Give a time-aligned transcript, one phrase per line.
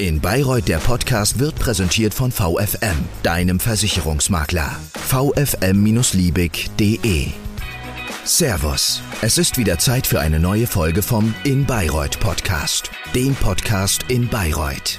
[0.00, 4.74] In Bayreuth der Podcast wird präsentiert von VFM, deinem Versicherungsmakler.
[4.94, 7.26] vfm-liebig.de
[8.24, 9.02] Servus.
[9.20, 14.26] Es ist wieder Zeit für eine neue Folge vom In Bayreuth Podcast, dem Podcast in
[14.26, 14.98] Bayreuth.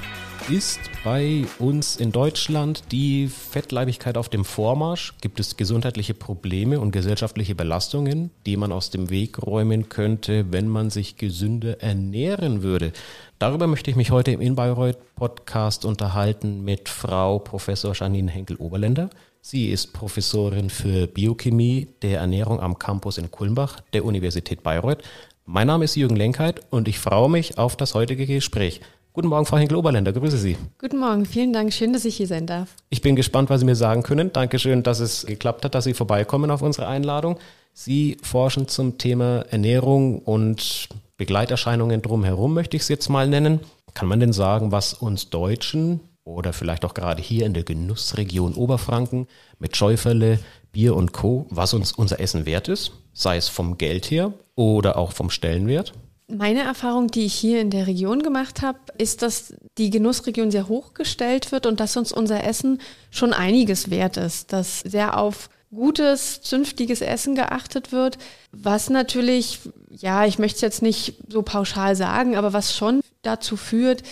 [0.49, 5.15] Ist bei uns in Deutschland die Fettleibigkeit auf dem Vormarsch?
[5.21, 10.67] Gibt es gesundheitliche Probleme und gesellschaftliche Belastungen, die man aus dem Weg räumen könnte, wenn
[10.67, 12.93] man sich gesünder ernähren würde?
[13.41, 19.09] Darüber möchte ich mich heute im In Bayreuth Podcast unterhalten mit Frau Professor Janine Henkel-Oberländer.
[19.41, 24.99] Sie ist Professorin für Biochemie der Ernährung am Campus in Kulmbach der Universität Bayreuth.
[25.47, 28.79] Mein Name ist Jürgen Lenkheit und ich freue mich auf das heutige Gespräch.
[29.11, 30.55] Guten Morgen, Frau Henkel-Oberländer, grüße Sie.
[30.77, 32.75] Guten Morgen, vielen Dank, schön, dass ich hier sein darf.
[32.91, 34.31] Ich bin gespannt, was Sie mir sagen können.
[34.31, 37.39] Dankeschön, dass es geklappt hat, dass Sie vorbeikommen auf unsere Einladung.
[37.73, 43.59] Sie forschen zum Thema Ernährung und Begleiterscheinungen drumherum, möchte ich es jetzt mal nennen.
[43.93, 48.53] Kann man denn sagen, was uns Deutschen oder vielleicht auch gerade hier in der Genussregion
[48.53, 49.27] Oberfranken
[49.59, 50.39] mit Schäuferle,
[50.71, 54.97] Bier und Co., was uns unser Essen wert ist, sei es vom Geld her oder
[54.97, 55.93] auch vom Stellenwert?
[56.27, 60.69] Meine Erfahrung, die ich hier in der Region gemacht habe, ist, dass die Genussregion sehr
[60.69, 62.79] hochgestellt wird und dass uns unser Essen
[63.09, 68.17] schon einiges wert ist, dass sehr auf gutes, zünftiges Essen geachtet wird,
[68.51, 73.57] was natürlich, ja, ich möchte es jetzt nicht so pauschal sagen, aber was schon dazu
[73.57, 74.03] führt,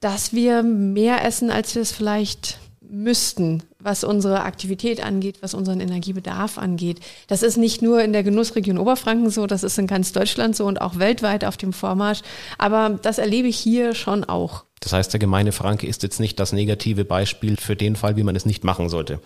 [0.00, 5.80] dass wir mehr essen, als wir es vielleicht müssten, was unsere Aktivität angeht, was unseren
[5.80, 7.00] Energiebedarf angeht.
[7.26, 10.64] Das ist nicht nur in der Genussregion Oberfranken so, das ist in ganz Deutschland so
[10.66, 12.20] und auch weltweit auf dem Vormarsch.
[12.56, 14.64] Aber das erlebe ich hier schon auch.
[14.80, 18.22] Das heißt, der gemeine Franke ist jetzt nicht das negative Beispiel für den Fall, wie
[18.22, 19.20] man es nicht machen sollte.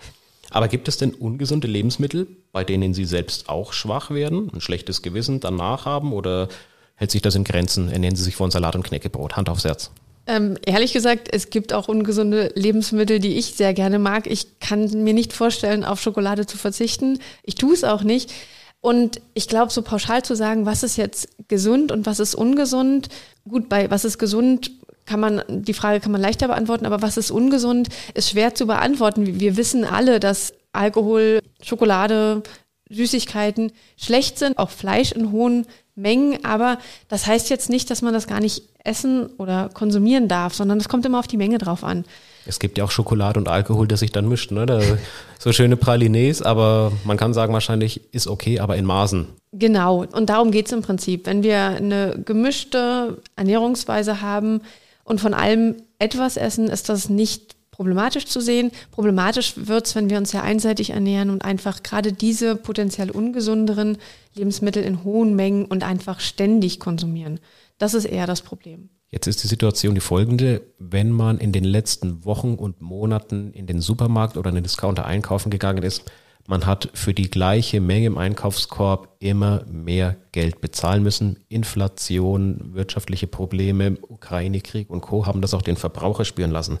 [0.53, 5.01] Aber gibt es denn ungesunde Lebensmittel, bei denen Sie selbst auch schwach werden, ein schlechtes
[5.01, 6.47] Gewissen danach haben oder
[6.95, 7.89] hält sich das in Grenzen?
[7.89, 9.35] Ernähren Sie sich von Salat und Knäckebrot?
[9.35, 9.89] Hand aufs Herz.
[10.27, 14.27] Ähm, ehrlich gesagt, es gibt auch ungesunde Lebensmittel, die ich sehr gerne mag.
[14.27, 17.19] Ich kann mir nicht vorstellen, auf Schokolade zu verzichten.
[17.41, 18.31] Ich tue es auch nicht.
[18.79, 23.09] Und ich glaube, so pauschal zu sagen, was ist jetzt gesund und was ist ungesund,
[23.49, 24.71] gut, bei was ist gesund,
[25.05, 28.65] kann man, die Frage kann man leichter beantworten, aber was ist ungesund, ist schwer zu
[28.67, 29.39] beantworten.
[29.39, 32.43] Wir wissen alle, dass Alkohol, Schokolade,
[32.89, 35.65] Süßigkeiten schlecht sind, auch Fleisch in hohen
[35.95, 36.77] Mengen, aber
[37.07, 40.89] das heißt jetzt nicht, dass man das gar nicht essen oder konsumieren darf, sondern es
[40.89, 42.03] kommt immer auf die Menge drauf an.
[42.45, 44.65] Es gibt ja auch Schokolade und Alkohol, das sich dann mischt, ne?
[44.65, 44.81] Da,
[45.39, 49.27] so schöne Pralines, aber man kann sagen, wahrscheinlich ist okay, aber in Maßen.
[49.53, 51.27] Genau, und darum geht es im Prinzip.
[51.27, 54.61] Wenn wir eine gemischte Ernährungsweise haben
[55.03, 58.71] und von allem etwas essen, ist das nicht problematisch zu sehen.
[58.91, 63.97] Problematisch wird es, wenn wir uns sehr einseitig ernähren und einfach gerade diese potenziell ungesunderen
[64.35, 67.39] Lebensmittel in hohen Mengen und einfach ständig konsumieren.
[67.79, 68.89] Das ist eher das Problem.
[69.09, 70.61] Jetzt ist die Situation die folgende.
[70.79, 75.05] Wenn man in den letzten Wochen und Monaten in den Supermarkt oder in den Discounter
[75.05, 76.03] einkaufen gegangen ist,
[76.47, 81.39] man hat für die gleiche Menge im Einkaufskorb immer mehr Geld bezahlen müssen.
[81.47, 85.25] Inflation, wirtschaftliche Probleme, Ukraine-Krieg und Co.
[85.25, 86.79] haben das auch den Verbraucher spüren lassen.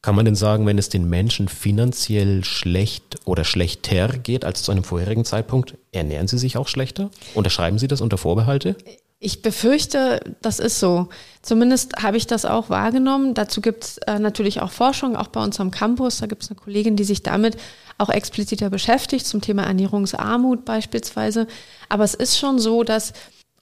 [0.00, 4.72] Kann man denn sagen, wenn es den Menschen finanziell schlecht oder schlechter geht als zu
[4.72, 7.10] einem vorherigen Zeitpunkt, ernähren sie sich auch schlechter?
[7.34, 8.74] Unterschreiben Sie das unter Vorbehalte?
[9.20, 11.08] Ich befürchte, das ist so.
[11.42, 13.34] Zumindest habe ich das auch wahrgenommen.
[13.34, 16.18] Dazu gibt es äh, natürlich auch Forschung, auch bei uns am Campus.
[16.18, 17.56] Da gibt es eine Kollegin, die sich damit
[17.98, 21.46] auch expliziter beschäftigt, zum Thema Ernährungsarmut beispielsweise.
[21.88, 23.12] Aber es ist schon so, dass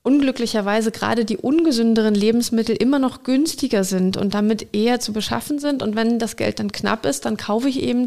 [0.03, 5.83] unglücklicherweise gerade die ungesünderen Lebensmittel immer noch günstiger sind und damit eher zu beschaffen sind.
[5.83, 8.07] Und wenn das Geld dann knapp ist, dann kaufe ich eben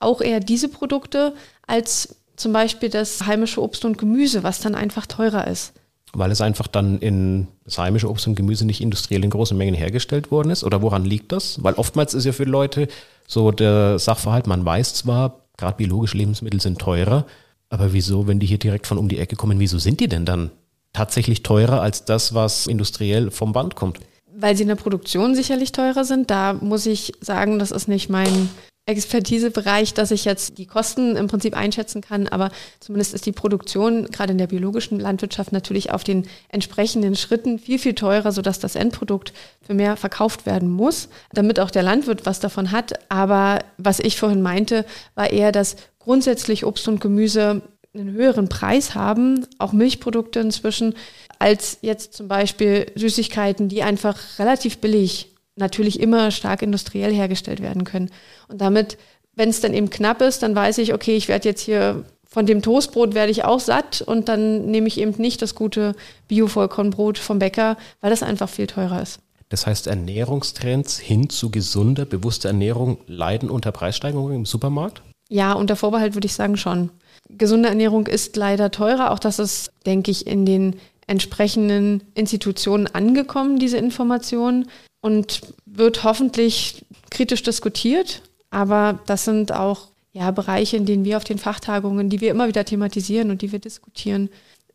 [0.00, 1.34] auch eher diese Produkte
[1.66, 5.72] als zum Beispiel das heimische Obst und Gemüse, was dann einfach teurer ist.
[6.12, 9.74] Weil es einfach dann in das heimische Obst und Gemüse nicht industriell in großen Mengen
[9.74, 10.64] hergestellt worden ist?
[10.64, 11.62] Oder woran liegt das?
[11.62, 12.88] Weil oftmals ist ja für Leute
[13.26, 17.26] so der Sachverhalt, man weiß zwar, gerade biologische Lebensmittel sind teurer,
[17.68, 20.24] aber wieso, wenn die hier direkt von um die Ecke kommen, wieso sind die denn
[20.24, 20.50] dann
[20.94, 23.98] tatsächlich teurer als das, was industriell vom Band kommt?
[24.34, 26.30] Weil sie in der Produktion sicherlich teurer sind.
[26.30, 28.48] Da muss ich sagen, das ist nicht mein
[28.88, 32.50] Expertisebereich, dass ich jetzt die Kosten im Prinzip einschätzen kann, aber
[32.80, 37.78] zumindest ist die Produktion gerade in der biologischen Landwirtschaft natürlich auf den entsprechenden Schritten viel,
[37.78, 42.40] viel teurer, sodass das Endprodukt für mehr verkauft werden muss, damit auch der Landwirt was
[42.40, 42.94] davon hat.
[43.10, 47.60] Aber was ich vorhin meinte, war eher, dass grundsätzlich Obst und Gemüse
[47.94, 50.94] einen höheren Preis haben, auch Milchprodukte inzwischen,
[51.38, 57.84] als jetzt zum Beispiel Süßigkeiten, die einfach relativ billig, natürlich immer stark industriell hergestellt werden
[57.84, 58.10] können.
[58.48, 58.98] Und damit,
[59.34, 62.44] wenn es dann eben knapp ist, dann weiß ich, okay, ich werde jetzt hier von
[62.44, 65.94] dem Toastbrot werde ich auch satt und dann nehme ich eben nicht das gute
[66.28, 69.20] Bio-Vollkornbrot vom Bäcker, weil das einfach viel teurer ist.
[69.48, 75.00] Das heißt, Ernährungstrends hin zu gesunder, bewusster Ernährung leiden unter Preissteigerungen im Supermarkt?
[75.30, 76.90] Ja, unter Vorbehalt würde ich sagen schon.
[77.30, 79.10] Gesunde Ernährung ist leider teurer.
[79.10, 80.76] Auch das ist, denke ich, in den
[81.06, 84.66] entsprechenden Institutionen angekommen, diese Information,
[85.00, 88.22] und wird hoffentlich kritisch diskutiert.
[88.50, 92.48] Aber das sind auch ja, Bereiche, in denen wir auf den Fachtagungen, die wir immer
[92.48, 94.30] wieder thematisieren und die wir diskutieren,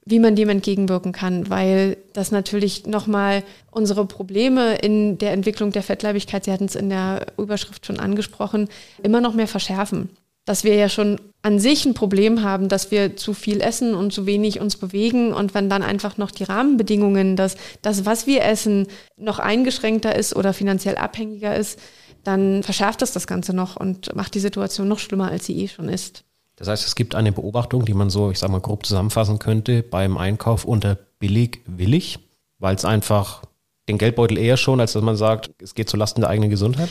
[0.05, 5.83] wie man dem entgegenwirken kann, weil das natürlich nochmal unsere Probleme in der Entwicklung der
[5.83, 8.67] Fettleibigkeit, Sie hatten es in der Überschrift schon angesprochen,
[9.01, 10.09] immer noch mehr verschärfen.
[10.45, 14.11] Dass wir ja schon an sich ein Problem haben, dass wir zu viel essen und
[14.11, 18.43] zu wenig uns bewegen und wenn dann einfach noch die Rahmenbedingungen, dass das, was wir
[18.43, 18.87] essen,
[19.17, 21.79] noch eingeschränkter ist oder finanziell abhängiger ist,
[22.23, 25.67] dann verschärft das das Ganze noch und macht die Situation noch schlimmer, als sie eh
[25.67, 26.23] schon ist.
[26.55, 29.83] Das heißt, es gibt eine Beobachtung, die man so, ich sage mal, grob zusammenfassen könnte
[29.83, 32.19] beim Einkauf unter billig willig,
[32.59, 33.43] weil es einfach
[33.89, 36.89] den Geldbeutel eher schon, als dass man sagt, es geht zulasten der eigenen Gesundheit?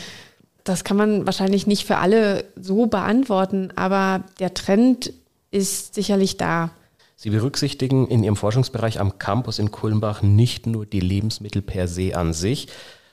[0.63, 5.13] Das kann man wahrscheinlich nicht für alle so beantworten, aber der Trend
[5.51, 6.71] ist sicherlich da.
[7.15, 12.15] Sie berücksichtigen in Ihrem Forschungsbereich am Campus in Kulmbach nicht nur die Lebensmittel per se
[12.17, 12.67] an sich,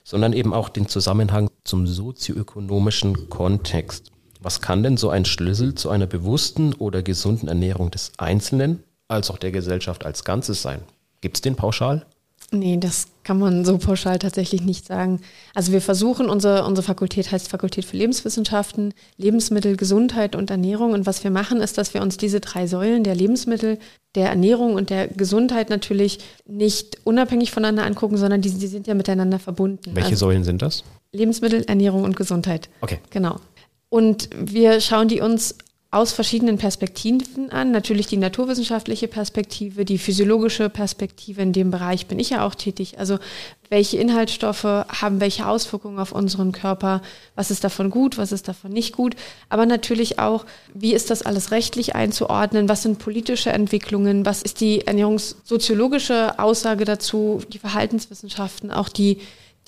[0.05, 4.11] sondern eben auch den Zusammenhang zum sozioökonomischen Kontext.
[4.41, 9.31] Was kann denn so ein Schlüssel zu einer bewussten oder gesunden Ernährung des Einzelnen als
[9.31, 10.81] auch der Gesellschaft als Ganzes sein?
[11.20, 12.06] Gibt es den pauschal?
[12.52, 15.20] Nee, das kann man so pauschal tatsächlich nicht sagen.
[15.55, 20.93] Also wir versuchen, unsere, unsere Fakultät heißt Fakultät für Lebenswissenschaften, Lebensmittel, Gesundheit und Ernährung.
[20.93, 23.79] Und was wir machen, ist, dass wir uns diese drei Säulen der Lebensmittel,
[24.17, 28.94] der Ernährung und der Gesundheit natürlich nicht unabhängig voneinander angucken, sondern die, die sind ja
[28.94, 29.94] miteinander verbunden.
[29.94, 30.82] Welche also Säulen sind das?
[31.12, 32.69] Lebensmittel, Ernährung und Gesundheit.
[32.81, 32.99] Okay.
[33.11, 33.38] Genau.
[33.91, 35.55] Und wir schauen die uns
[35.92, 37.72] aus verschiedenen Perspektiven an.
[37.72, 41.42] Natürlich die naturwissenschaftliche Perspektive, die physiologische Perspektive.
[41.42, 42.98] In dem Bereich bin ich ja auch tätig.
[43.00, 43.19] Also
[43.70, 47.02] welche Inhaltsstoffe haben welche Auswirkungen auf unseren Körper?
[47.34, 48.19] Was ist davon gut?
[48.19, 49.16] Was ist davon nicht gut?
[49.48, 52.69] Aber natürlich auch, wie ist das alles rechtlich einzuordnen?
[52.69, 54.25] Was sind politische Entwicklungen?
[54.25, 57.42] Was ist die ernährungssoziologische Aussage dazu?
[57.52, 59.19] Die Verhaltenswissenschaften, auch die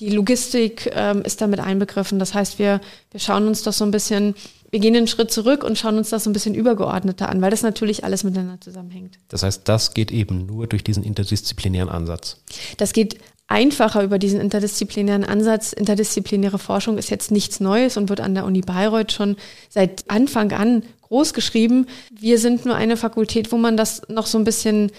[0.03, 2.19] die Logistik ähm, ist damit einbegriffen.
[2.19, 2.81] Das heißt, wir,
[3.13, 4.35] wir schauen uns das so ein bisschen
[4.73, 7.51] wir gehen einen Schritt zurück und schauen uns das so ein bisschen übergeordneter an, weil
[7.51, 9.19] das natürlich alles miteinander zusammenhängt.
[9.29, 12.39] Das heißt, das geht eben nur durch diesen interdisziplinären Ansatz.
[12.79, 13.19] Das geht
[13.49, 15.75] einfacher über diesen interdisziplinären Ansatz.
[15.75, 19.37] Interdisziplinäre Forschung ist jetzt nichts Neues und wird an der Uni Bayreuth schon
[19.69, 21.87] seit Anfang an groß geschrieben.
[22.11, 24.91] Wir sind nur eine Fakultät, wo man das noch so ein bisschen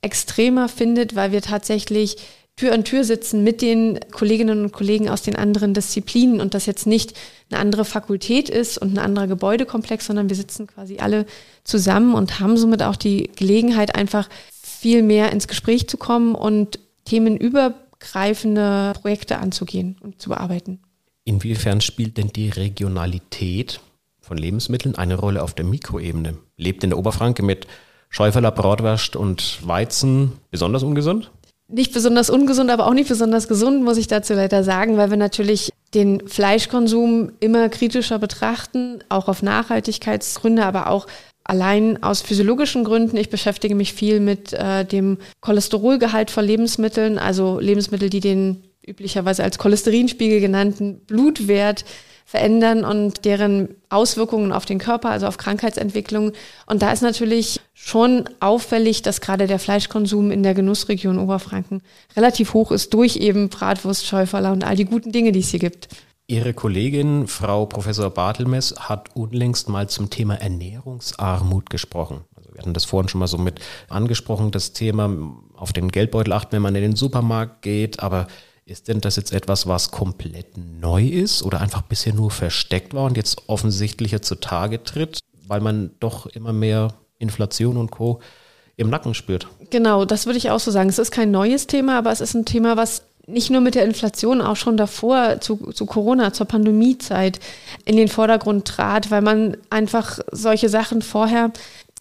[0.00, 2.16] extremer findet, weil wir tatsächlich
[2.58, 6.66] Tür an Tür sitzen mit den Kolleginnen und Kollegen aus den anderen Disziplinen und das
[6.66, 7.14] jetzt nicht
[7.50, 11.24] eine andere Fakultät ist und ein anderer Gebäudekomplex, sondern wir sitzen quasi alle
[11.62, 14.28] zusammen und haben somit auch die Gelegenheit, einfach
[14.60, 20.80] viel mehr ins Gespräch zu kommen und themenübergreifende Projekte anzugehen und zu bearbeiten.
[21.24, 23.80] Inwiefern spielt denn die Regionalität
[24.20, 26.38] von Lebensmitteln eine Rolle auf der Mikroebene?
[26.56, 27.68] Lebt in der Oberfranke mit
[28.10, 31.30] Schäuferler, Bratwurst und Weizen besonders ungesund?
[31.68, 35.18] Nicht besonders ungesund, aber auch nicht besonders gesund, muss ich dazu leider sagen, weil wir
[35.18, 41.06] natürlich den Fleischkonsum immer kritischer betrachten, auch auf Nachhaltigkeitsgründe, aber auch
[41.44, 43.16] allein aus physiologischen Gründen.
[43.16, 49.44] Ich beschäftige mich viel mit äh, dem Cholesterolgehalt von Lebensmitteln, also Lebensmittel, die den üblicherweise
[49.44, 51.84] als Cholesterinspiegel genannten Blutwert
[52.28, 56.32] verändern und deren Auswirkungen auf den Körper, also auf Krankheitsentwicklung.
[56.66, 61.80] Und da ist natürlich schon auffällig, dass gerade der Fleischkonsum in der Genussregion Oberfranken
[62.14, 65.58] relativ hoch ist durch eben Bratwurst, Schäuferler und all die guten Dinge, die es hier
[65.58, 65.88] gibt.
[66.26, 72.26] Ihre Kollegin, Frau Professor Bartelmess, hat unlängst mal zum Thema Ernährungsarmut gesprochen.
[72.36, 75.10] Also wir hatten das vorhin schon mal so mit angesprochen, das Thema
[75.56, 78.26] auf den Geldbeutel achten, wenn man in den Supermarkt geht, aber
[78.68, 83.04] ist denn das jetzt etwas, was komplett neu ist oder einfach bisher nur versteckt war
[83.04, 88.20] und jetzt offensichtlicher zutage tritt, weil man doch immer mehr Inflation und Co.
[88.76, 89.48] im Nacken spürt?
[89.70, 90.88] Genau, das würde ich auch so sagen.
[90.88, 93.84] Es ist kein neues Thema, aber es ist ein Thema, was nicht nur mit der
[93.84, 97.40] Inflation, auch schon davor zu, zu Corona, zur Pandemiezeit
[97.84, 101.52] in den Vordergrund trat, weil man einfach solche Sachen vorher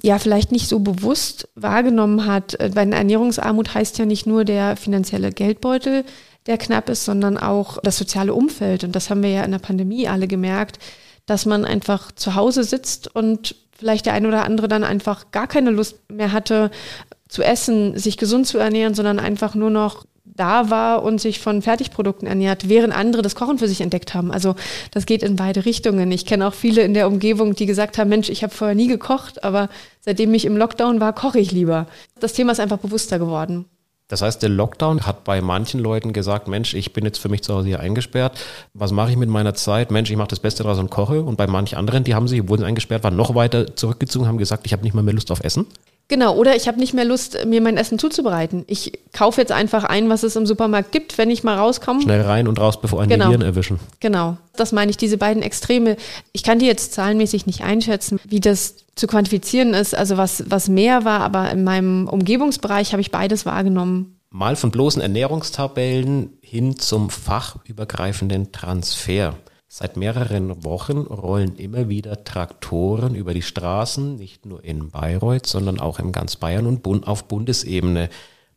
[0.01, 2.57] ja vielleicht nicht so bewusst wahrgenommen hat.
[2.59, 6.05] Weil Ernährungsarmut heißt ja nicht nur der finanzielle Geldbeutel,
[6.48, 8.84] der knapp ist, sondern auch das soziale Umfeld.
[8.84, 10.80] Und das haben wir ja in der Pandemie alle gemerkt,
[11.25, 15.48] dass man einfach zu Hause sitzt und vielleicht der ein oder andere dann einfach gar
[15.48, 16.72] keine Lust mehr hatte
[17.27, 21.62] zu essen, sich gesund zu ernähren, sondern einfach nur noch da war und sich von
[21.62, 24.32] Fertigprodukten ernährt, während andere das Kochen für sich entdeckt haben.
[24.32, 24.56] Also
[24.92, 26.12] das geht in beide Richtungen.
[26.12, 28.88] Ich kenne auch viele in der Umgebung, die gesagt haben, Mensch, ich habe vorher nie
[28.88, 29.70] gekocht, aber
[30.01, 31.88] seitdem ich im Lockdown war, koche ich lieber.
[32.20, 33.66] Das Thema ist einfach bewusster geworden.
[34.08, 37.44] Das heißt, der Lockdown hat bei manchen Leuten gesagt, Mensch, ich bin jetzt für mich
[37.44, 38.40] zu Hause hier eingesperrt.
[38.74, 39.92] Was mache ich mit meiner Zeit?
[39.92, 41.22] Mensch, ich mache das Beste draus und koche.
[41.22, 44.66] Und bei manchen anderen, die haben sich, sie eingesperrt waren, noch weiter zurückgezogen, haben gesagt,
[44.66, 45.66] ich habe nicht mal mehr Lust auf Essen.
[46.10, 48.64] Genau, oder ich habe nicht mehr Lust, mir mein Essen zuzubereiten.
[48.68, 52.02] Ich kaufe jetzt einfach ein, was es im Supermarkt gibt, wenn ich mal rauskomme.
[52.02, 53.26] Schnell rein und raus, bevor einen genau.
[53.26, 53.80] die Viren erwischen.
[54.00, 55.98] Genau, das meine ich, diese beiden Extreme.
[56.32, 60.70] Ich kann die jetzt zahlenmäßig nicht einschätzen, wie das zu quantifizieren ist, also was, was
[60.70, 64.18] mehr war, aber in meinem Umgebungsbereich habe ich beides wahrgenommen.
[64.30, 69.36] Mal von bloßen Ernährungstabellen hin zum fachübergreifenden Transfer.
[69.79, 75.79] Seit mehreren Wochen rollen immer wieder Traktoren über die Straßen, nicht nur in Bayreuth, sondern
[75.79, 78.10] auch in ganz Bayern und auf Bundesebene.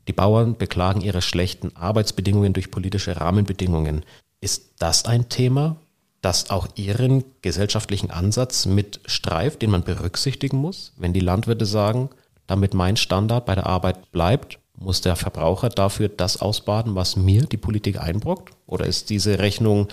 [0.09, 4.07] Die Bauern beklagen ihre schlechten Arbeitsbedingungen durch politische Rahmenbedingungen.
[4.41, 5.77] Ist das ein Thema,
[6.23, 12.09] das auch Ihren gesellschaftlichen Ansatz mit streift, den man berücksichtigen muss, wenn die Landwirte sagen,
[12.47, 17.43] damit mein Standard bei der Arbeit bleibt, muss der Verbraucher dafür das ausbaden, was mir
[17.43, 18.55] die Politik einbrockt?
[18.67, 19.89] Oder ist diese Rechnung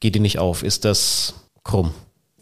[0.00, 0.62] geht die nicht auf.
[0.62, 1.92] Ist das krumm?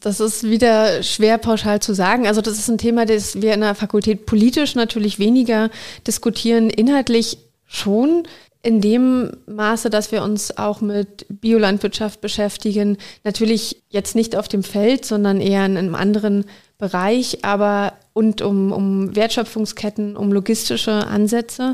[0.01, 2.27] Das ist wieder schwer pauschal zu sagen.
[2.27, 5.71] Also das ist ein Thema, das wir in der Fakultät politisch natürlich weniger
[6.07, 8.23] diskutieren, inhaltlich schon.
[8.63, 14.63] In dem Maße, dass wir uns auch mit Biolandwirtschaft beschäftigen, natürlich jetzt nicht auf dem
[14.63, 16.45] Feld, sondern eher in einem anderen
[16.77, 21.73] Bereich, aber und um, um Wertschöpfungsketten, um logistische Ansätze.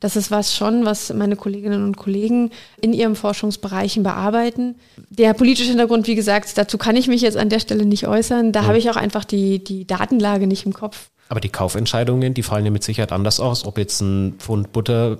[0.00, 2.50] Das ist was schon, was meine Kolleginnen und Kollegen
[2.80, 4.76] in ihren Forschungsbereichen bearbeiten.
[5.10, 8.52] Der politische Hintergrund, wie gesagt, dazu kann ich mich jetzt an der Stelle nicht äußern.
[8.52, 8.66] Da ja.
[8.66, 11.10] habe ich auch einfach die, die Datenlage nicht im Kopf.
[11.28, 15.16] Aber die Kaufentscheidungen, die fallen ja mit Sicherheit anders aus, ob jetzt ein Pfund Butter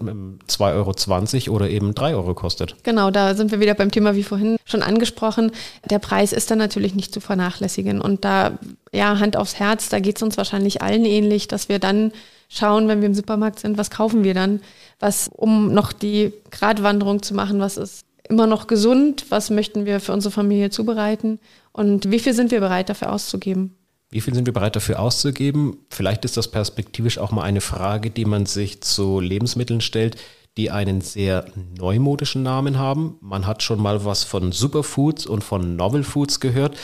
[0.49, 2.77] 2,20 Euro oder eben 3 Euro kostet.
[2.85, 5.51] Genau, da sind wir wieder beim Thema wie vorhin schon angesprochen.
[5.91, 8.01] Der Preis ist dann natürlich nicht zu vernachlässigen.
[8.01, 8.59] Und da,
[8.93, 12.13] ja, Hand aufs Herz, da geht es uns wahrscheinlich allen ähnlich, dass wir dann
[12.49, 14.61] schauen, wenn wir im Supermarkt sind, was kaufen wir dann?
[15.01, 19.27] Was, um noch die Gratwanderung zu machen, was ist immer noch gesund?
[19.31, 21.39] Was möchten wir für unsere Familie zubereiten?
[21.73, 23.76] Und wie viel sind wir bereit dafür auszugeben?
[24.11, 25.79] Wie viel sind wir bereit dafür auszugeben?
[25.91, 30.17] Vielleicht ist das perspektivisch auch mal eine Frage, die man sich zu Lebensmitteln stellt,
[30.57, 31.47] die einen sehr
[31.77, 33.17] neumodischen Namen haben.
[33.21, 36.77] Man hat schon mal was von Superfoods und von Novel Foods gehört.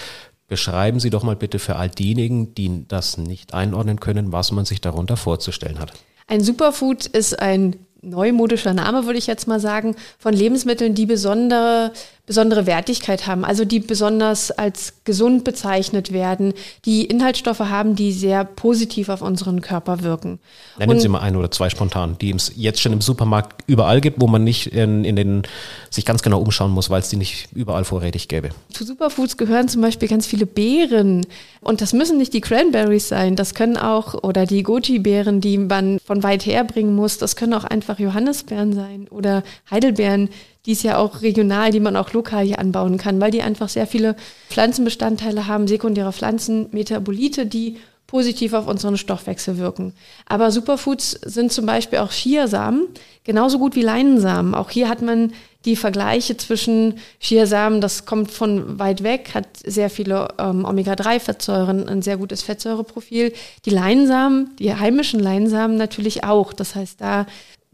[0.49, 4.64] Beschreiben Sie doch mal bitte für all diejenigen, die das nicht einordnen können, was man
[4.64, 5.93] sich darunter vorzustellen hat.
[6.26, 11.93] Ein Superfood ist ein neumodischer Name, würde ich jetzt mal sagen, von Lebensmitteln, die besondere
[12.33, 16.55] besondere Wertigkeit haben, also die besonders als gesund bezeichnet werden,
[16.87, 20.39] die Inhaltsstoffe haben, die sehr positiv auf unseren Körper wirken.
[20.79, 24.23] Nennen Sie mal ein oder zwei spontan, die es jetzt schon im Supermarkt überall gibt,
[24.23, 25.43] wo man nicht in, in den
[25.91, 28.49] sich ganz genau umschauen muss, weil es die nicht überall vorrätig gäbe.
[28.73, 31.27] Zu Superfoods gehören zum Beispiel ganz viele Beeren.
[31.61, 35.99] Und das müssen nicht die Cranberries sein, das können auch, oder die Goji-Beeren, die man
[36.03, 40.31] von weit her bringen muss, das können auch einfach Johannisbeeren sein oder Heidelbeeren
[40.66, 43.69] die ist ja auch regional, die man auch lokal hier anbauen kann, weil die einfach
[43.69, 44.16] sehr viele
[44.49, 47.78] Pflanzenbestandteile haben, sekundäre Pflanzen, Metabolite, die
[48.12, 49.95] positiv auf unseren Stoffwechsel wirken.
[50.26, 52.88] Aber Superfoods sind zum Beispiel auch Chiasamen,
[53.25, 54.54] genauso gut wie Leinensamen.
[54.54, 55.33] Auch hier hat man
[55.64, 62.02] die Vergleiche zwischen Chiasamen, das kommt von weit weg, hat sehr viele ähm, Omega-3-Fettsäuren, ein
[62.02, 63.33] sehr gutes Fettsäureprofil.
[63.64, 66.52] Die Leinsamen, die heimischen Leinsamen natürlich auch.
[66.52, 67.26] Das heißt, da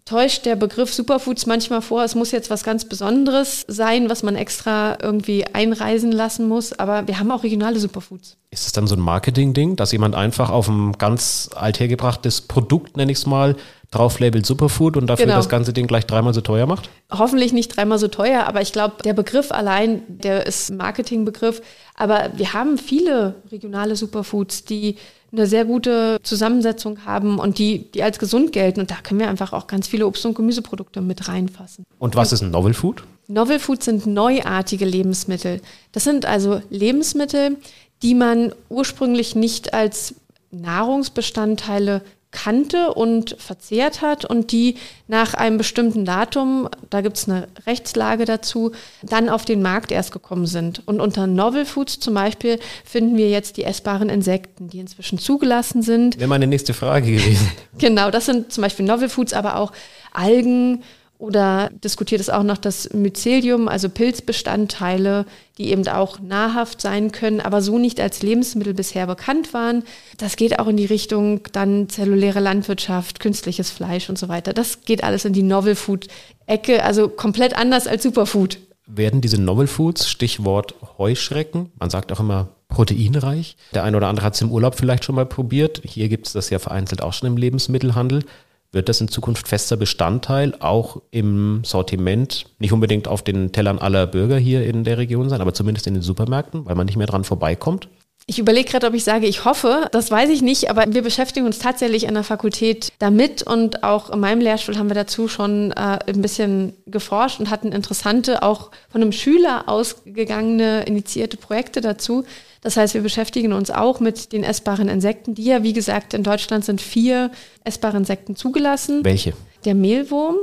[0.09, 4.37] täuscht der Begriff Superfoods manchmal vor, es muss jetzt was ganz Besonderes sein, was man
[4.37, 6.73] extra irgendwie einreisen lassen muss.
[6.73, 8.39] Aber wir haben auch regionale Superfoods.
[8.51, 13.13] Ist es dann so ein Marketing-Ding, dass jemand einfach auf ein ganz althergebrachtes Produkt, nenne
[13.13, 13.57] ich es mal,
[13.91, 15.39] drauf labelt Superfood und dafür genau.
[15.39, 16.91] das ganze Ding gleich dreimal so teuer macht?
[17.11, 21.63] Hoffentlich nicht dreimal so teuer, aber ich glaube, der Begriff allein, der ist Marketingbegriff.
[21.95, 24.97] Aber wir haben viele regionale Superfoods, die
[25.33, 28.81] eine sehr gute Zusammensetzung haben und die, die als gesund gelten.
[28.81, 31.85] Und da können wir einfach auch ganz viele Obst- und Gemüseprodukte mit reinfassen.
[31.99, 33.05] Und was ist ein Novel Food?
[33.27, 35.61] Novel Food sind neuartige Lebensmittel.
[35.93, 37.57] Das sind also Lebensmittel,
[38.03, 40.15] die man ursprünglich nicht als
[40.51, 42.03] Nahrungsbestandteile
[42.43, 44.77] kannte und verzehrt hat und die
[45.09, 50.13] nach einem bestimmten Datum, da gibt es eine Rechtslage dazu, dann auf den Markt erst
[50.13, 50.87] gekommen sind.
[50.87, 55.83] Und unter Novel Foods zum Beispiel finden wir jetzt die essbaren Insekten, die inzwischen zugelassen
[55.83, 56.19] sind.
[56.19, 57.51] Wäre meine nächste Frage gewesen.
[57.79, 59.73] genau, das sind zum Beispiel Novel Foods, aber auch
[60.13, 60.83] Algen,
[61.19, 65.27] oder diskutiert es auch noch das Mycelium, also Pilzbestandteile,
[65.59, 69.83] die eben auch nahrhaft sein können, aber so nicht als Lebensmittel bisher bekannt waren.
[70.17, 74.53] Das geht auch in die Richtung dann zelluläre Landwirtschaft, künstliches Fleisch und so weiter.
[74.53, 76.07] Das geht alles in die Novel Food
[76.47, 78.59] Ecke, also komplett anders als Superfood.
[78.87, 83.57] Werden diese Novel Foods, Stichwort Heuschrecken, man sagt auch immer proteinreich.
[83.75, 85.83] Der eine oder andere hat es im Urlaub vielleicht schon mal probiert.
[85.85, 88.25] Hier gibt es das ja vereinzelt auch schon im Lebensmittelhandel
[88.71, 94.07] Wird das in Zukunft fester Bestandteil auch im Sortiment, nicht unbedingt auf den Tellern aller
[94.07, 97.07] Bürger hier in der Region sein, aber zumindest in den Supermärkten, weil man nicht mehr
[97.07, 97.89] dran vorbeikommt?
[98.31, 101.47] Ich überlege gerade, ob ich sage, ich hoffe, das weiß ich nicht, aber wir beschäftigen
[101.47, 105.73] uns tatsächlich an der Fakultät damit und auch in meinem Lehrstuhl haben wir dazu schon
[105.73, 112.27] äh, ein bisschen geforscht und hatten interessante, auch von einem Schüler ausgegangene, initiierte Projekte dazu.
[112.69, 116.23] Das heißt, wir beschäftigen uns auch mit den essbaren Insekten, die ja, wie gesagt, in
[116.23, 117.31] Deutschland sind vier
[117.65, 119.03] essbare Insekten zugelassen.
[119.05, 119.33] Welche?
[119.65, 120.37] Der Mehlwurm,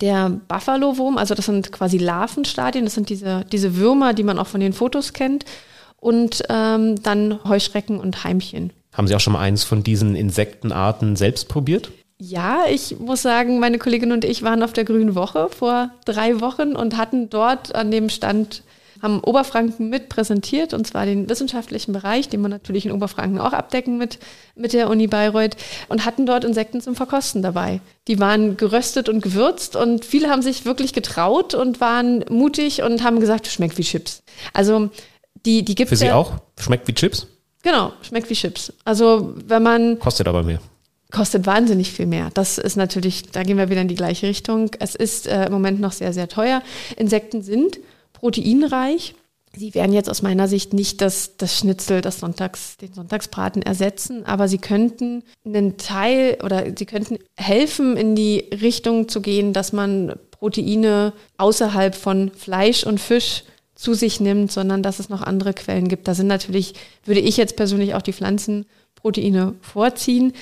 [0.00, 4.46] der Buffalo-Wurm, also das sind quasi Larvenstadien, das sind diese, diese Würmer, die man auch
[4.46, 5.44] von den Fotos kennt
[5.96, 8.72] und ähm, dann Heuschrecken und Heimchen.
[8.92, 11.90] Haben Sie auch schon mal eins von diesen Insektenarten selbst probiert?
[12.20, 16.40] Ja, ich muss sagen, meine Kollegin und ich waren auf der Grünen Woche vor drei
[16.40, 18.62] Wochen und hatten dort an dem Stand,
[19.02, 23.52] haben Oberfranken mit präsentiert, und zwar den wissenschaftlichen Bereich, den man natürlich in Oberfranken auch
[23.52, 24.18] abdecken mit,
[24.54, 25.56] mit der Uni Bayreuth,
[25.88, 27.80] und hatten dort Insekten zum Verkosten dabei.
[28.08, 33.02] Die waren geröstet und gewürzt und viele haben sich wirklich getraut und waren mutig und
[33.02, 34.22] haben gesagt, schmeckt wie Chips.
[34.52, 34.90] Also
[35.44, 36.34] die, die gibt Für Sie ja, auch?
[36.58, 37.26] Schmeckt wie Chips?
[37.62, 38.72] Genau, schmeckt wie Chips.
[38.84, 40.60] Also wenn man Kostet aber mehr.
[41.10, 42.30] kostet wahnsinnig viel mehr.
[42.34, 44.70] Das ist natürlich, da gehen wir wieder in die gleiche Richtung.
[44.78, 46.62] Es ist äh, im Moment noch sehr, sehr teuer.
[46.96, 47.78] Insekten sind
[48.22, 49.14] proteinreich.
[49.54, 54.24] Sie werden jetzt aus meiner Sicht nicht das, das Schnitzel, das Sonntags, den Sonntagsbraten ersetzen,
[54.24, 59.74] aber sie könnten einen Teil oder sie könnten helfen, in die Richtung zu gehen, dass
[59.74, 65.52] man Proteine außerhalb von Fleisch und Fisch zu sich nimmt, sondern dass es noch andere
[65.52, 66.08] Quellen gibt.
[66.08, 66.74] Da sind natürlich,
[67.04, 70.32] würde ich jetzt persönlich auch die Pflanzenproteine vorziehen.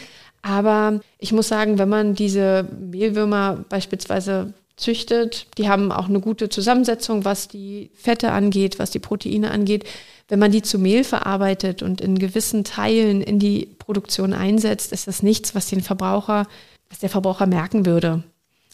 [0.42, 6.48] Aber ich muss sagen, wenn man diese Mehlwürmer beispielsweise züchtet, die haben auch eine gute
[6.48, 9.84] Zusammensetzung, was die Fette angeht, was die Proteine angeht.
[10.28, 15.06] Wenn man die zu Mehl verarbeitet und in gewissen Teilen in die Produktion einsetzt, ist
[15.06, 16.46] das nichts, was den Verbraucher,
[16.88, 18.22] was der Verbraucher merken würde.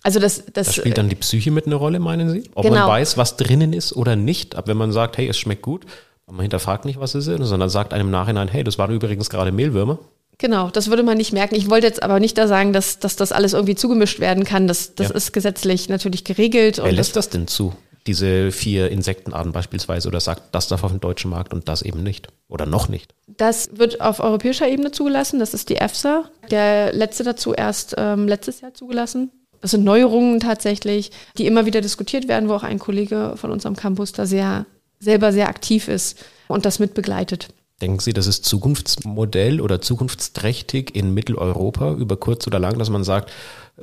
[0.03, 2.45] Also das, das, Da spielt dann die Psyche mit eine Rolle, meinen Sie?
[2.55, 2.77] Ob Genau.
[2.77, 4.55] man weiß, was drinnen ist oder nicht.
[4.55, 5.85] Aber wenn man sagt, hey, es schmeckt gut,
[6.27, 9.31] man hinterfragt nicht, was es ist, sondern sagt einem im Nachhinein, hey, das waren übrigens
[9.31, 9.99] gerade Mehlwürmer.
[10.39, 11.55] Genau, das würde man nicht merken.
[11.55, 14.69] Ich wollte jetzt aber nicht da sagen, dass, dass das alles irgendwie zugemischt werden kann.
[14.69, 15.15] Das, das Ja.
[15.15, 16.79] ist gesetzlich natürlich geregelt.
[16.83, 17.73] Wer lässt das, das denn zu?
[18.07, 22.03] Diese vier Insektenarten beispielsweise oder sagt, das darf auf dem deutschen Markt und das eben
[22.03, 22.29] nicht.
[22.49, 23.15] Oder noch nicht.
[23.27, 25.41] das wird auf europäischer Ebene zugelassen.
[25.41, 26.31] Das ist die EFSA.
[26.51, 29.33] Der letzte dazu erst ähm, letztes Jahr zugelassen.
[29.63, 33.75] Das sind Neuerungen tatsächlich, die immer wieder diskutiert werden, wo auch ein Kollege von unserem
[33.75, 34.67] Campus da sehr,
[35.01, 37.49] selber sehr aktiv ist und das mitbegleitet.
[37.83, 43.05] Denken Sie, das ist Zukunftsmodell oder zukunftsträchtig in Mitteleuropa über kurz oder lang, dass man
[43.05, 43.31] sagt,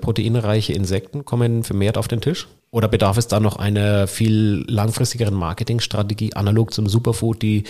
[0.02, 2.48] proteinreiche Insekten kommen vermehrt auf den Tisch?
[2.72, 7.66] Oder bedarf es da noch einer viel langfristigeren Marketingstrategie, analog zum Superfood, die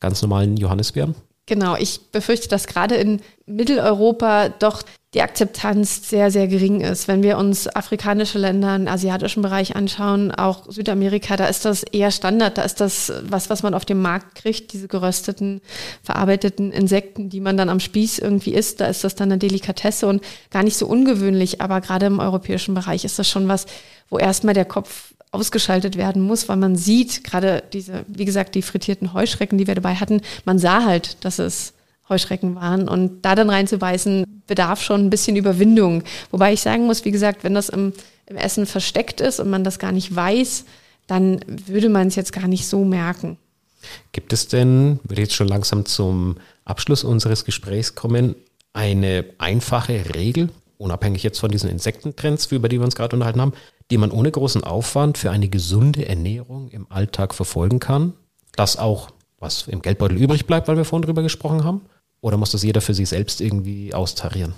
[0.00, 1.14] ganz normalen Johannisbeeren?
[1.46, 7.08] Genau, ich befürchte, dass gerade in Mitteleuropa doch die Akzeptanz sehr, sehr gering ist.
[7.08, 12.12] Wenn wir uns afrikanische Länder, im asiatischen Bereich anschauen, auch Südamerika, da ist das eher
[12.12, 12.58] Standard.
[12.58, 15.62] Da ist das was, was man auf dem Markt kriegt, diese gerösteten,
[16.04, 18.80] verarbeiteten Insekten, die man dann am Spieß irgendwie isst.
[18.80, 21.60] Da ist das dann eine Delikatesse und gar nicht so ungewöhnlich.
[21.60, 23.66] Aber gerade im europäischen Bereich ist das schon was,
[24.10, 28.62] wo erstmal der Kopf ausgeschaltet werden muss, weil man sieht, gerade diese, wie gesagt, die
[28.62, 31.72] frittierten Heuschrecken, die wir dabei hatten, man sah halt, dass es
[32.10, 32.88] Heuschrecken waren.
[32.88, 36.02] Und da dann reinzubeißen, bedarf schon ein bisschen Überwindung.
[36.30, 37.92] Wobei ich sagen muss, wie gesagt, wenn das im,
[38.26, 40.64] im Essen versteckt ist und man das gar nicht weiß,
[41.06, 43.38] dann würde man es jetzt gar nicht so merken.
[44.12, 48.34] Gibt es denn, würde jetzt schon langsam zum Abschluss unseres Gesprächs kommen,
[48.72, 53.52] eine einfache Regel, unabhängig jetzt von diesen Insektentrends, über die wir uns gerade unterhalten haben,
[53.90, 58.12] die man ohne großen Aufwand für eine gesunde Ernährung im Alltag verfolgen kann,
[58.54, 61.82] dass auch was im Geldbeutel übrig bleibt, weil wir vorhin drüber gesprochen haben?
[62.20, 64.54] Oder muss das jeder für sich selbst irgendwie austarieren?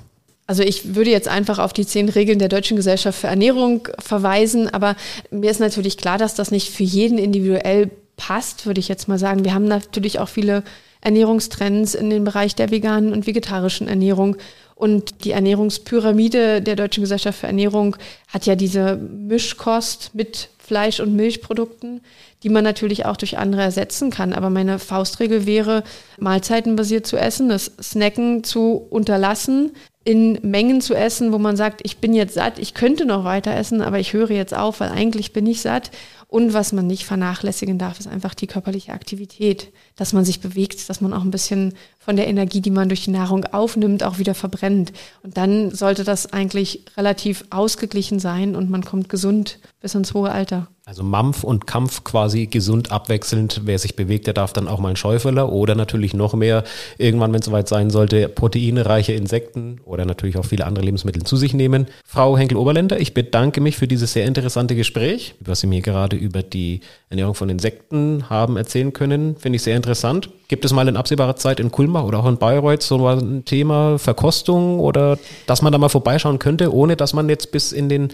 [0.46, 4.68] Also ich würde jetzt einfach auf die zehn Regeln der Deutschen Gesellschaft für Ernährung verweisen,
[4.68, 4.96] aber
[5.30, 9.18] mir ist natürlich klar, dass das nicht für jeden individuell passt, würde ich jetzt mal
[9.18, 9.44] sagen.
[9.44, 10.64] Wir haben natürlich auch viele
[11.00, 14.36] Ernährungstrends in den Bereich der veganen und vegetarischen Ernährung.
[14.74, 17.96] Und die Ernährungspyramide der Deutschen Gesellschaft für Ernährung
[18.28, 22.00] hat ja diese Mischkost mit Fleisch- und Milchprodukten,
[22.42, 24.32] die man natürlich auch durch andere ersetzen kann.
[24.32, 25.82] Aber meine Faustregel wäre,
[26.18, 29.72] mahlzeitenbasiert zu essen, das Snacken zu unterlassen,
[30.04, 33.54] in Mengen zu essen, wo man sagt, ich bin jetzt satt, ich könnte noch weiter
[33.54, 35.90] essen, aber ich höre jetzt auf, weil eigentlich bin ich satt.
[36.32, 40.88] Und was man nicht vernachlässigen darf, ist einfach die körperliche Aktivität, dass man sich bewegt,
[40.88, 44.16] dass man auch ein bisschen von der Energie, die man durch die Nahrung aufnimmt, auch
[44.16, 44.94] wieder verbrennt.
[45.22, 50.30] Und dann sollte das eigentlich relativ ausgeglichen sein und man kommt gesund bis ins hohe
[50.30, 50.68] Alter.
[50.84, 53.60] Also Mampf und Kampf quasi gesund abwechselnd.
[53.64, 56.64] Wer sich bewegt, der darf dann auch mal einen Schäufeler oder natürlich noch mehr,
[56.98, 61.36] irgendwann, wenn es soweit sein sollte, proteinreiche Insekten oder natürlich auch viele andere Lebensmittel zu
[61.36, 61.86] sich nehmen.
[62.04, 66.42] Frau Henkel-Oberländer, ich bedanke mich für dieses sehr interessante Gespräch, was Sie mir gerade über
[66.42, 69.36] die Ernährung von Insekten haben erzählen können.
[69.36, 70.30] Finde ich sehr interessant.
[70.52, 73.98] Gibt es mal in absehbarer Zeit in Kulmbach oder auch in Bayreuth so ein Thema
[73.98, 78.08] Verkostung oder dass man da mal vorbeischauen könnte, ohne dass man jetzt bis in den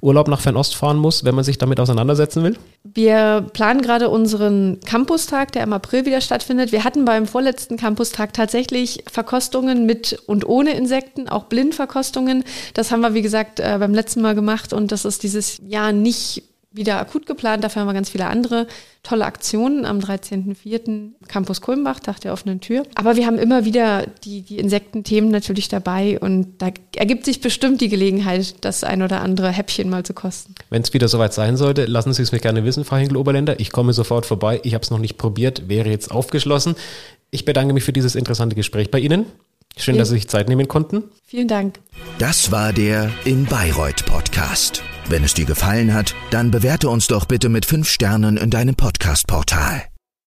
[0.00, 2.58] Urlaub nach Fernost fahren muss, wenn man sich damit auseinandersetzen will?
[2.82, 6.72] Wir planen gerade unseren Campustag, der im April wieder stattfindet.
[6.72, 12.42] Wir hatten beim vorletzten Campustag tatsächlich Verkostungen mit und ohne Insekten, auch Blindverkostungen.
[12.74, 15.92] Das haben wir, wie gesagt, äh, beim letzten Mal gemacht und das ist dieses Jahr
[15.92, 16.42] nicht
[16.74, 17.64] wieder akut geplant.
[17.64, 18.66] Dafür haben wir ganz viele andere
[19.02, 21.10] tolle Aktionen am 13.04.
[21.28, 22.84] Campus Kulmbach, Tag der offenen Tür.
[22.94, 27.80] Aber wir haben immer wieder die, die Insektenthemen natürlich dabei und da ergibt sich bestimmt
[27.80, 30.54] die Gelegenheit, das ein oder andere Häppchen mal zu kosten.
[30.70, 33.60] Wenn es wieder soweit sein sollte, lassen Sie es mir gerne wissen, Frau Hinkel-Oberländer.
[33.60, 34.60] Ich komme sofort vorbei.
[34.64, 36.74] Ich habe es noch nicht probiert, wäre jetzt aufgeschlossen.
[37.30, 39.26] Ich bedanke mich für dieses interessante Gespräch bei Ihnen.
[39.76, 41.04] Schön, dass Sie sich Zeit nehmen konnten.
[41.26, 41.80] Vielen Dank.
[42.18, 44.84] Das war der In Bayreuth Podcast.
[45.08, 48.74] Wenn es dir gefallen hat, dann bewerte uns doch bitte mit fünf Sternen in deinem
[48.74, 49.93] Podcast-Portal.